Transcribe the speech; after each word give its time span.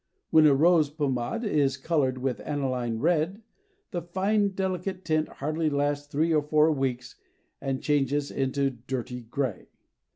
When 0.31 0.47
a 0.47 0.55
rose 0.55 0.89
pomade 0.89 1.43
is 1.43 1.77
colored 1.77 2.17
with 2.17 2.39
aniline 2.39 2.97
red, 2.97 3.43
the 3.91 4.01
fine 4.01 4.47
delicate 4.47 5.05
tint 5.05 5.27
hardly 5.27 5.69
lasts 5.69 6.07
three 6.07 6.33
or 6.33 6.41
four 6.41 6.71
weeks 6.71 7.17
and 7.61 7.83
changes 7.83 8.31
into 8.31 8.71
dirty 8.71 9.21
gray. 9.21 9.67